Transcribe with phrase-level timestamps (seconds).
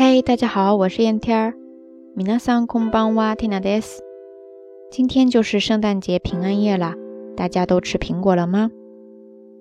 [0.00, 1.54] 嘿，大家好，我是燕天儿。
[2.14, 4.00] 米娜桑空邦哇蒂娜德斯。
[4.92, 6.94] 今天就是圣诞节平安夜了，
[7.36, 8.70] 大家都吃苹果了吗？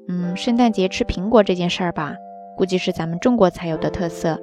[0.08, 2.14] 嗯，圣诞节吃苹果这件事儿吧，
[2.56, 4.40] 估计是咱们中国才有的特色。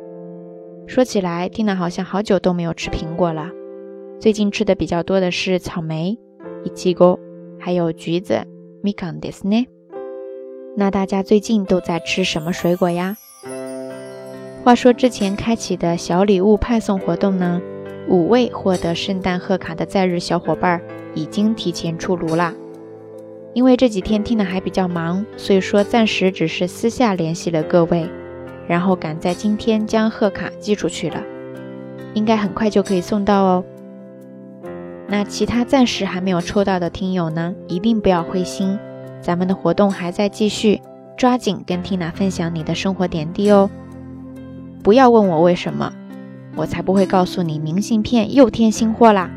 [0.89, 3.51] 说起来，蒂娜好像好久都没有吃苹果了。
[4.19, 6.19] 最近吃的比较多的是草莓、
[6.65, 7.21] 一季果，
[7.61, 8.41] 还有橘子。
[8.83, 9.65] 米康德斯呢？
[10.77, 13.15] 那大家最近都在吃什么水果呀？
[14.65, 17.61] 话说之前开启的小礼物派送活动呢，
[18.09, 20.81] 五位获得圣诞贺卡的在日小伙伴
[21.15, 22.55] 已经提前出炉啦。
[23.53, 28.09] 因为这几天听的还比较忙，所以说暂时只是私下联系了各位，
[28.67, 31.23] 然后赶在今天将贺卡寄出去了，
[32.15, 33.65] 应该很快就可以送到哦。
[35.07, 38.79] 那其他暂时还没有抽到的听友呢，一定不要灰心。
[39.21, 40.81] 咱们的活动还在继续，
[41.19, 43.71] 抓紧跟 Tina 分享你的生活点滴哦！
[44.85, 45.91] 不要问我为什么，
[46.55, 49.31] 我才不会告诉你明信片又添新货啦！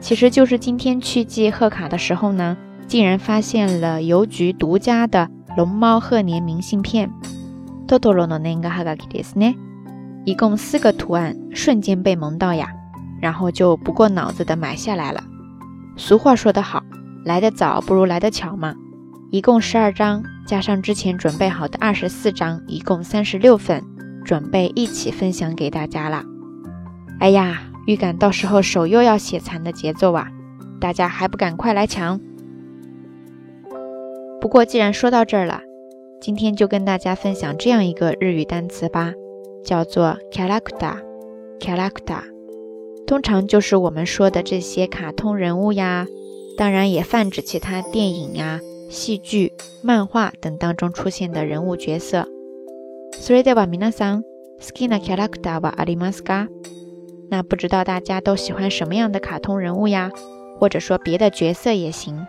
[0.00, 2.56] 其实就是今天去寄贺卡的时候呢，
[2.86, 7.10] 竟然发现了邮局独家的龙猫贺年明信片，
[10.24, 12.70] 一共四个图案，瞬间被萌到呀，
[13.20, 15.22] 然后就不过脑子的买下来了。
[15.98, 16.82] 俗话说得好。
[17.24, 18.74] 来得早不如来得巧嘛，
[19.30, 23.84] 一共十二张，加上之前准备好的二十四张，一共三十六份，
[24.28, 26.22] 准备一起分享给大家啦。
[27.18, 30.28] 哎呀，预感到时候手又要写残的节奏啊！
[30.78, 32.20] 大家还不赶快来抢？
[34.38, 35.62] 不过既然说到这儿了，
[36.20, 39.14] 今天就跟大家分享这样一个日语单词吧，
[39.64, 42.20] 叫做 character，character，
[43.06, 46.06] 通常就是我们说的这些卡通人物呀。
[46.58, 52.28] 当然也泛指其他电影呀、戏剧、漫画等当中出现的人物角色。
[53.17, 56.47] それでは皆さん、好きなキャラクターはありますか？
[57.29, 60.11] 那不知道大家都喜欢什么样的卡通人物呀？
[60.59, 62.27] 或者说别的角色也行。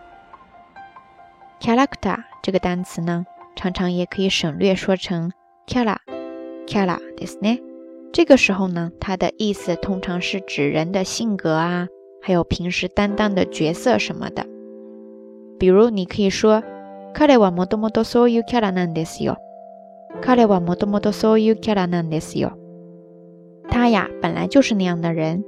[1.59, 3.25] キャラクター这个单词呢，
[3.55, 5.31] 常常也可以省略说成
[5.65, 5.99] キャラ、
[6.65, 7.61] キャラですね。
[8.11, 11.87] 这个时候呢，它的意思通常是指人的性格啊。
[12.21, 14.47] 还有平时担当的角色什么的，
[15.59, 16.63] 比如你可以说，
[17.13, 19.37] 彼はもともとそういうキャラなんですよ。
[20.21, 22.57] 彼はもともとそういうキャラなんですよ。
[23.69, 25.43] 他呀，本来就是那样的人。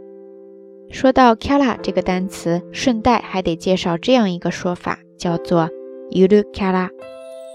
[0.89, 5.69] 说到キャラ这个单词，顺带还得介绍这样一个说法，叫做
[6.11, 6.89] ゆるキャラ。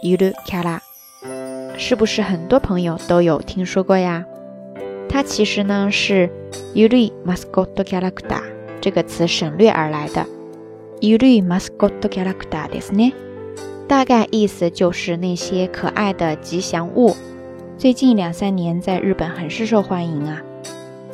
[0.02, 0.80] ゆるキャラ，
[1.78, 4.26] 是不是很多朋友都有听说过呀？
[5.08, 6.28] 它其实呢是
[6.74, 8.42] ゆるいマスコットキャラクター。
[8.80, 10.26] 这个词省略而来的，
[11.00, 13.14] ゆるいマスコットキャラクターですね。
[13.86, 17.14] 大概意思就是那些可爱的吉祥物。
[17.76, 20.40] 最近两三年在日本很是受欢迎啊，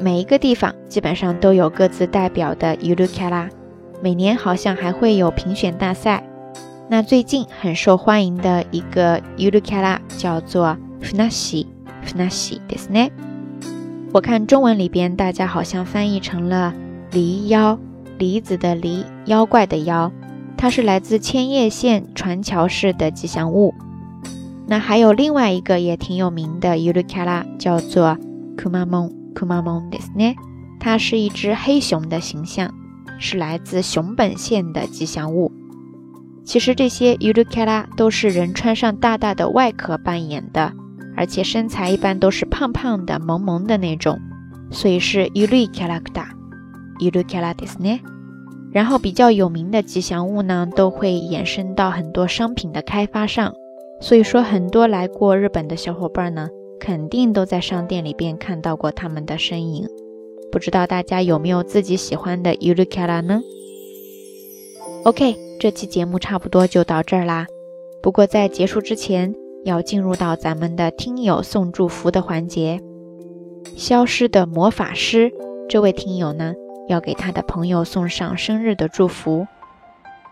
[0.00, 3.48] 每一个地方基本上都有各自代表的ゆるキャラ，
[4.02, 6.22] 每年好像还会有评选大赛。
[6.88, 11.66] 那最近很受欢迎的一个ゆるキャラ叫做ふなし、
[12.04, 13.10] ふなしですね。
[14.12, 16.74] 我看中文里边大家好像翻译成了。
[17.10, 17.78] 狸妖，
[18.18, 20.12] 梨子的梨，妖怪的妖，
[20.62, 23.74] 它是来自千叶县船桥市的吉祥物。
[24.66, 28.18] 那还有另外一个也挺有名的尤鲁卡拉，叫做
[28.62, 30.34] 库玛蒙库玛蒙ですね。
[30.80, 32.72] 它是一只黑熊的形象，
[33.18, 35.50] 是来自熊本县的吉祥物。
[36.44, 40.72] 其实这些尤鲁卡拉都是人穿上大大的外壳扮演的，
[41.16, 44.18] 而且身材一般都是胖胖的、萌萌的那种，
[44.70, 46.28] 所以是尤鲁卡拉达。
[46.98, 48.00] 伊鲁卡拉ですね。
[48.73, 53.53] 然后比较有名的吉祥物呢，都会衍生到很多商品的开发上。
[54.01, 59.87] 所以说，很多来过日本的小伙伴呢，肯定都在商店里边看到过他们的身影。
[60.51, 63.41] 不知道大家有没有自己喜欢的伊鲁卡拉呢
[65.03, 67.45] ？OK，这期节目差不多就到这儿啦。
[68.01, 72.81] 不过在结束之前，要进入到咱们的听友送祝福的环节。
[73.77, 75.31] 消失的魔法师，
[75.69, 76.53] 这位听友呢？
[76.87, 79.47] 要给他的朋友送上生日的祝福，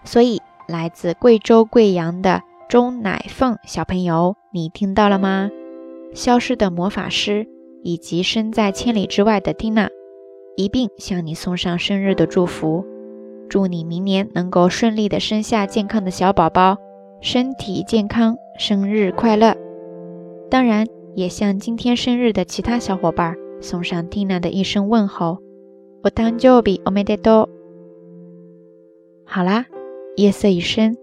[0.03, 5.49] 所以来自贵州贵阳的钟乃凤小朋友，你听到了吗？
[6.13, 7.47] 消失的魔法师
[7.83, 9.89] 以及身在千里之外的蒂娜，
[10.57, 12.85] 一并向你送上生日的祝福，
[13.49, 16.77] 祝你明年能够顺利的生下健康的小宝宝，
[17.21, 19.55] 身体健康，生日快乐！
[20.49, 25.37] 当然，也向今天生日的其他小伙伴送上蒂娜的一声问候。
[26.02, 29.26] 我誕生日おめでとう。
[29.26, 29.66] 好啦，
[30.16, 30.96] 夜色已深，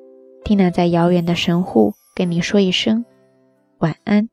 [0.44, 3.06] 蒂娜在遥远的神户跟你说一声
[3.80, 4.30] 晚安。